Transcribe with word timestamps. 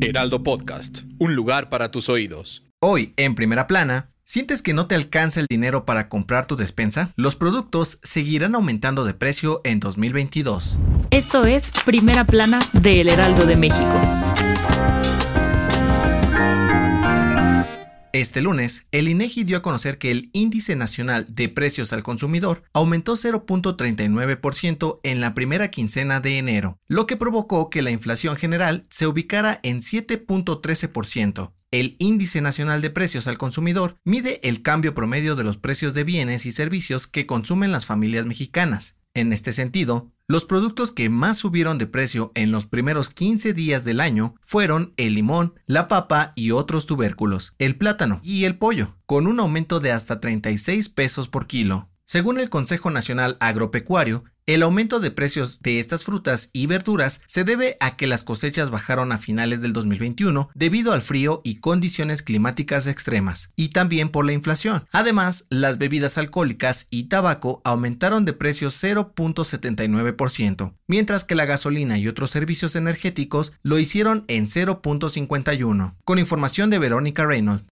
Heraldo 0.00 0.42
Podcast, 0.42 1.02
un 1.18 1.34
lugar 1.34 1.68
para 1.68 1.90
tus 1.90 2.08
oídos. 2.08 2.64
Hoy, 2.80 3.12
en 3.16 3.34
primera 3.34 3.66
plana, 3.66 4.10
¿sientes 4.24 4.62
que 4.62 4.74
no 4.74 4.86
te 4.86 4.94
alcanza 4.94 5.40
el 5.40 5.46
dinero 5.48 5.84
para 5.84 6.08
comprar 6.08 6.46
tu 6.46 6.56
despensa? 6.56 7.10
Los 7.16 7.36
productos 7.36 7.98
seguirán 8.02 8.54
aumentando 8.54 9.04
de 9.04 9.14
precio 9.14 9.60
en 9.64 9.80
2022. 9.80 10.78
Esto 11.10 11.44
es 11.44 11.70
Primera 11.84 12.24
Plana 12.24 12.60
de 12.72 13.00
El 13.00 13.08
Heraldo 13.08 13.46
de 13.46 13.56
México. 13.56 14.00
Este 18.18 18.40
lunes, 18.40 18.88
el 18.90 19.06
INEGI 19.06 19.44
dio 19.44 19.58
a 19.58 19.62
conocer 19.62 19.96
que 19.96 20.10
el 20.10 20.30
Índice 20.32 20.74
Nacional 20.74 21.24
de 21.28 21.48
Precios 21.48 21.92
al 21.92 22.02
Consumidor 22.02 22.64
aumentó 22.74 23.12
0.39% 23.12 24.98
en 25.04 25.20
la 25.20 25.34
primera 25.34 25.70
quincena 25.70 26.18
de 26.18 26.36
enero, 26.38 26.80
lo 26.88 27.06
que 27.06 27.16
provocó 27.16 27.70
que 27.70 27.80
la 27.80 27.92
inflación 27.92 28.34
general 28.34 28.88
se 28.90 29.06
ubicara 29.06 29.60
en 29.62 29.82
7.13%. 29.82 31.52
El 31.70 31.94
Índice 32.00 32.40
Nacional 32.40 32.82
de 32.82 32.90
Precios 32.90 33.28
al 33.28 33.38
Consumidor 33.38 33.98
mide 34.04 34.40
el 34.42 34.62
cambio 34.62 34.96
promedio 34.96 35.36
de 35.36 35.44
los 35.44 35.56
precios 35.56 35.94
de 35.94 36.02
bienes 36.02 36.44
y 36.44 36.50
servicios 36.50 37.06
que 37.06 37.24
consumen 37.24 37.70
las 37.70 37.86
familias 37.86 38.26
mexicanas. 38.26 38.98
En 39.18 39.32
este 39.32 39.50
sentido, 39.50 40.12
los 40.28 40.44
productos 40.44 40.92
que 40.92 41.10
más 41.10 41.38
subieron 41.38 41.76
de 41.76 41.88
precio 41.88 42.30
en 42.36 42.52
los 42.52 42.66
primeros 42.66 43.10
15 43.10 43.52
días 43.52 43.82
del 43.82 43.98
año 43.98 44.36
fueron 44.42 44.94
el 44.96 45.14
limón, 45.14 45.54
la 45.66 45.88
papa 45.88 46.32
y 46.36 46.52
otros 46.52 46.86
tubérculos, 46.86 47.56
el 47.58 47.74
plátano 47.74 48.20
y 48.22 48.44
el 48.44 48.58
pollo, 48.58 48.94
con 49.06 49.26
un 49.26 49.40
aumento 49.40 49.80
de 49.80 49.90
hasta 49.90 50.20
36 50.20 50.88
pesos 50.90 51.26
por 51.26 51.48
kilo. 51.48 51.88
Según 52.04 52.38
el 52.38 52.48
Consejo 52.48 52.92
Nacional 52.92 53.36
Agropecuario, 53.40 54.22
el 54.48 54.62
aumento 54.62 54.98
de 54.98 55.10
precios 55.10 55.60
de 55.60 55.78
estas 55.78 56.04
frutas 56.04 56.48
y 56.54 56.66
verduras 56.66 57.20
se 57.26 57.44
debe 57.44 57.76
a 57.80 57.96
que 57.96 58.06
las 58.06 58.24
cosechas 58.24 58.70
bajaron 58.70 59.12
a 59.12 59.18
finales 59.18 59.60
del 59.60 59.74
2021 59.74 60.48
debido 60.54 60.94
al 60.94 61.02
frío 61.02 61.42
y 61.44 61.56
condiciones 61.56 62.22
climáticas 62.22 62.86
extremas, 62.86 63.52
y 63.56 63.68
también 63.68 64.08
por 64.08 64.24
la 64.24 64.32
inflación. 64.32 64.86
Además, 64.90 65.44
las 65.50 65.76
bebidas 65.76 66.16
alcohólicas 66.16 66.86
y 66.88 67.08
tabaco 67.08 67.60
aumentaron 67.62 68.24
de 68.24 68.32
precio 68.32 68.68
0.79%, 68.68 70.72
mientras 70.86 71.24
que 71.24 71.34
la 71.34 71.44
gasolina 71.44 71.98
y 71.98 72.08
otros 72.08 72.30
servicios 72.30 72.74
energéticos 72.74 73.52
lo 73.62 73.78
hicieron 73.78 74.24
en 74.28 74.46
0.51%. 74.46 75.94
Con 76.04 76.18
información 76.18 76.70
de 76.70 76.78
Verónica 76.78 77.26
Reynolds. 77.26 77.66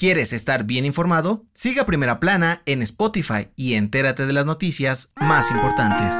¿Quieres 0.00 0.32
estar 0.32 0.64
bien 0.64 0.86
informado? 0.86 1.44
Siga 1.52 1.84
Primera 1.84 2.20
Plana 2.20 2.62
en 2.64 2.80
Spotify 2.80 3.48
y 3.54 3.74
entérate 3.74 4.24
de 4.24 4.32
las 4.32 4.46
noticias 4.46 5.12
más 5.20 5.50
importantes. 5.50 6.14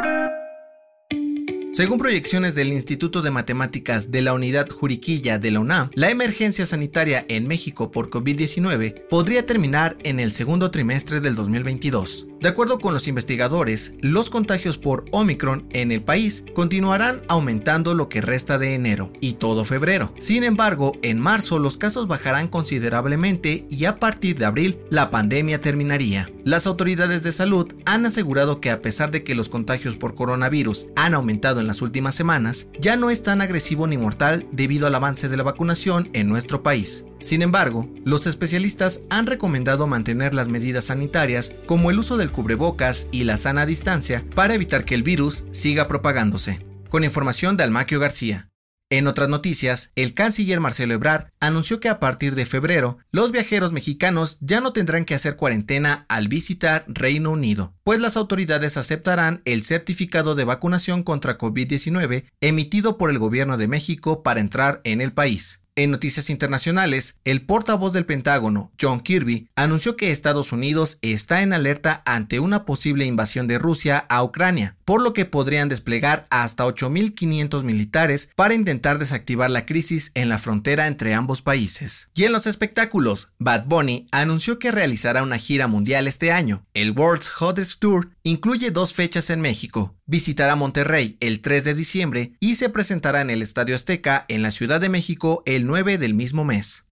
Según 1.72 1.98
proyecciones 1.98 2.54
del 2.54 2.74
Instituto 2.74 3.22
de 3.22 3.30
Matemáticas 3.30 4.10
de 4.10 4.20
la 4.20 4.34
Unidad 4.34 4.68
Juriquilla 4.68 5.38
de 5.38 5.50
la 5.50 5.60
UNAM, 5.60 5.88
la 5.94 6.10
emergencia 6.10 6.66
sanitaria 6.66 7.24
en 7.30 7.48
México 7.48 7.90
por 7.90 8.10
COVID-19 8.10 9.08
podría 9.08 9.46
terminar 9.46 9.96
en 10.04 10.20
el 10.20 10.32
segundo 10.32 10.70
trimestre 10.70 11.22
del 11.22 11.34
2022. 11.34 12.26
De 12.40 12.48
acuerdo 12.48 12.78
con 12.78 12.94
los 12.94 13.06
investigadores, 13.06 13.96
los 14.00 14.30
contagios 14.30 14.78
por 14.78 15.04
Omicron 15.12 15.66
en 15.74 15.92
el 15.92 16.02
país 16.02 16.46
continuarán 16.54 17.20
aumentando 17.28 17.92
lo 17.92 18.08
que 18.08 18.22
resta 18.22 18.56
de 18.56 18.74
enero 18.74 19.12
y 19.20 19.34
todo 19.34 19.66
febrero. 19.66 20.14
Sin 20.20 20.42
embargo, 20.44 20.96
en 21.02 21.18
marzo 21.18 21.58
los 21.58 21.76
casos 21.76 22.08
bajarán 22.08 22.48
considerablemente 22.48 23.66
y 23.68 23.84
a 23.84 23.98
partir 23.98 24.38
de 24.38 24.46
abril 24.46 24.78
la 24.88 25.10
pandemia 25.10 25.60
terminaría. 25.60 26.32
Las 26.42 26.66
autoridades 26.66 27.22
de 27.22 27.32
salud 27.32 27.74
han 27.84 28.06
asegurado 28.06 28.62
que 28.62 28.70
a 28.70 28.80
pesar 28.80 29.10
de 29.10 29.22
que 29.22 29.34
los 29.34 29.50
contagios 29.50 29.96
por 29.96 30.14
coronavirus 30.14 30.86
han 30.96 31.12
aumentado 31.12 31.60
en 31.60 31.66
las 31.66 31.82
últimas 31.82 32.14
semanas, 32.14 32.68
ya 32.80 32.96
no 32.96 33.10
es 33.10 33.22
tan 33.22 33.42
agresivo 33.42 33.86
ni 33.86 33.98
mortal 33.98 34.46
debido 34.50 34.86
al 34.86 34.94
avance 34.94 35.28
de 35.28 35.36
la 35.36 35.42
vacunación 35.42 36.08
en 36.14 36.26
nuestro 36.30 36.62
país. 36.62 37.04
Sin 37.20 37.42
embargo, 37.42 37.86
los 38.02 38.26
especialistas 38.26 39.02
han 39.10 39.26
recomendado 39.26 39.86
mantener 39.86 40.32
las 40.32 40.48
medidas 40.48 40.86
sanitarias 40.86 41.52
como 41.66 41.90
el 41.90 41.98
uso 41.98 42.16
del 42.16 42.29
cubrebocas 42.30 43.08
y 43.12 43.24
la 43.24 43.36
sana 43.36 43.66
distancia 43.66 44.24
para 44.34 44.54
evitar 44.54 44.84
que 44.84 44.94
el 44.94 45.02
virus 45.02 45.44
siga 45.50 45.88
propagándose. 45.88 46.64
Con 46.88 47.04
información 47.04 47.56
de 47.56 47.64
Almaquio 47.64 48.00
García. 48.00 48.50
En 48.92 49.06
otras 49.06 49.28
noticias, 49.28 49.92
el 49.94 50.14
canciller 50.14 50.58
Marcelo 50.58 50.94
Ebrard 50.94 51.28
anunció 51.38 51.78
que 51.78 51.88
a 51.88 52.00
partir 52.00 52.34
de 52.34 52.44
febrero, 52.44 52.98
los 53.12 53.30
viajeros 53.30 53.72
mexicanos 53.72 54.38
ya 54.40 54.60
no 54.60 54.72
tendrán 54.72 55.04
que 55.04 55.14
hacer 55.14 55.36
cuarentena 55.36 56.06
al 56.08 56.26
visitar 56.26 56.84
Reino 56.88 57.30
Unido, 57.30 57.72
pues 57.84 58.00
las 58.00 58.16
autoridades 58.16 58.76
aceptarán 58.76 59.42
el 59.44 59.62
certificado 59.62 60.34
de 60.34 60.42
vacunación 60.42 61.04
contra 61.04 61.38
COVID-19 61.38 62.24
emitido 62.40 62.98
por 62.98 63.10
el 63.10 63.20
gobierno 63.20 63.56
de 63.58 63.68
México 63.68 64.24
para 64.24 64.40
entrar 64.40 64.80
en 64.82 65.00
el 65.00 65.12
país. 65.12 65.62
En 65.80 65.90
noticias 65.90 66.28
internacionales, 66.28 67.20
el 67.24 67.40
portavoz 67.40 67.94
del 67.94 68.04
Pentágono, 68.04 68.70
John 68.78 69.00
Kirby, 69.00 69.48
anunció 69.56 69.96
que 69.96 70.10
Estados 70.10 70.52
Unidos 70.52 70.98
está 71.00 71.40
en 71.40 71.54
alerta 71.54 72.02
ante 72.04 72.38
una 72.38 72.66
posible 72.66 73.06
invasión 73.06 73.48
de 73.48 73.58
Rusia 73.58 74.04
a 74.10 74.22
Ucrania, 74.22 74.76
por 74.84 75.00
lo 75.00 75.14
que 75.14 75.24
podrían 75.24 75.70
desplegar 75.70 76.26
hasta 76.28 76.66
8.500 76.66 77.62
militares 77.62 78.28
para 78.36 78.52
intentar 78.52 78.98
desactivar 78.98 79.50
la 79.50 79.64
crisis 79.64 80.12
en 80.12 80.28
la 80.28 80.36
frontera 80.36 80.86
entre 80.86 81.14
ambos 81.14 81.40
países. 81.40 82.10
Y 82.14 82.24
en 82.24 82.32
los 82.32 82.46
espectáculos, 82.46 83.32
Bad 83.38 83.64
Bunny 83.64 84.06
anunció 84.12 84.58
que 84.58 84.72
realizará 84.72 85.22
una 85.22 85.38
gira 85.38 85.66
mundial 85.66 86.06
este 86.08 86.30
año. 86.30 86.66
El 86.74 86.90
World's 86.90 87.32
Hottest 87.40 87.80
Tour 87.80 88.10
incluye 88.22 88.70
dos 88.70 88.92
fechas 88.92 89.30
en 89.30 89.40
México. 89.40 89.96
Visitará 90.10 90.56
Monterrey 90.56 91.16
el 91.20 91.40
3 91.40 91.62
de 91.62 91.72
diciembre 91.72 92.32
y 92.40 92.56
se 92.56 92.68
presentará 92.68 93.20
en 93.20 93.30
el 93.30 93.42
Estadio 93.42 93.76
Azteca 93.76 94.24
en 94.26 94.42
la 94.42 94.50
Ciudad 94.50 94.80
de 94.80 94.88
México 94.88 95.44
el 95.46 95.68
9 95.68 95.98
del 95.98 96.14
mismo 96.14 96.42
mes. 96.42 96.84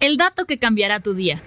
El 0.00 0.16
dato 0.16 0.46
que 0.46 0.58
cambiará 0.58 1.00
tu 1.00 1.12
día. 1.12 1.42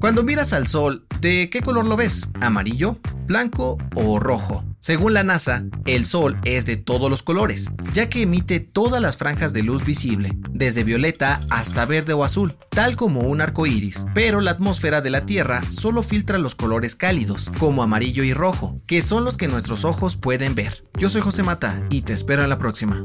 Cuando 0.00 0.24
miras 0.24 0.52
al 0.52 0.66
sol, 0.66 1.06
¿de 1.20 1.48
qué 1.48 1.60
color 1.60 1.86
lo 1.86 1.96
ves? 1.96 2.26
¿Amarillo, 2.40 2.98
blanco 3.26 3.78
o 3.94 4.18
rojo? 4.18 4.64
Según 4.86 5.14
la 5.14 5.24
NASA, 5.24 5.64
el 5.84 6.06
Sol 6.06 6.38
es 6.44 6.64
de 6.64 6.76
todos 6.76 7.10
los 7.10 7.24
colores, 7.24 7.72
ya 7.92 8.08
que 8.08 8.22
emite 8.22 8.60
todas 8.60 9.02
las 9.02 9.16
franjas 9.16 9.52
de 9.52 9.64
luz 9.64 9.84
visible, 9.84 10.30
desde 10.48 10.84
violeta 10.84 11.40
hasta 11.50 11.84
verde 11.86 12.12
o 12.12 12.22
azul, 12.22 12.54
tal 12.70 12.94
como 12.94 13.22
un 13.22 13.40
arco 13.40 13.66
iris. 13.66 14.06
Pero 14.14 14.40
la 14.40 14.52
atmósfera 14.52 15.00
de 15.00 15.10
la 15.10 15.26
Tierra 15.26 15.64
solo 15.70 16.04
filtra 16.04 16.38
los 16.38 16.54
colores 16.54 16.94
cálidos, 16.94 17.50
como 17.58 17.82
amarillo 17.82 18.22
y 18.22 18.32
rojo, 18.32 18.76
que 18.86 19.02
son 19.02 19.24
los 19.24 19.36
que 19.36 19.48
nuestros 19.48 19.84
ojos 19.84 20.14
pueden 20.16 20.54
ver. 20.54 20.84
Yo 20.96 21.08
soy 21.08 21.20
José 21.20 21.42
Mata 21.42 21.84
y 21.90 22.02
te 22.02 22.12
espero 22.12 22.44
en 22.44 22.48
la 22.48 22.60
próxima. 22.60 23.04